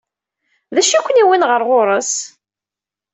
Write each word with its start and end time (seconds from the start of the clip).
D 0.73 0.77
acu 0.81 0.93
i 0.97 1.03
ken-yewwin 1.05 1.47
ɣer 1.49 1.61
ɣur-s? 1.69 2.13